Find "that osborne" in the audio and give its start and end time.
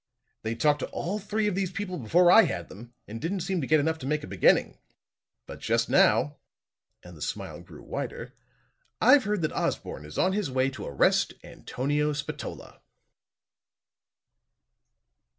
9.43-10.05